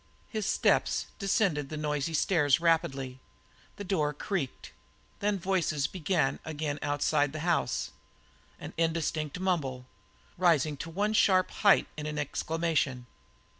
His 0.29 0.47
steps 0.47 1.05
descended 1.19 1.69
the 1.69 1.77
noisy 1.77 2.15
stairs 2.15 2.59
rapidly; 2.59 3.19
the 3.75 3.83
door 3.83 4.13
creaked. 4.13 4.71
Then 5.19 5.37
voices 5.37 5.85
began 5.85 6.39
again 6.43 6.79
outside 6.81 7.33
the 7.33 7.41
house, 7.41 7.91
an 8.59 8.73
indistinct 8.77 9.39
mumble, 9.39 9.85
rising 10.39 10.75
to 10.77 10.89
one 10.89 11.13
sharp 11.13 11.51
height 11.51 11.85
in 11.97 12.07
an 12.07 12.17
exclamation. 12.17 13.05